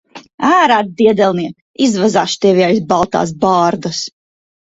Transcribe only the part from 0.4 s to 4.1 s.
Ārā, diedelniek! Izvazāšu tevi aiz baltās bārdas.